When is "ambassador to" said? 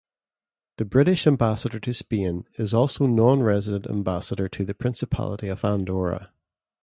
1.27-1.93, 3.87-4.65